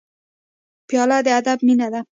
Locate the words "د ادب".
1.25-1.59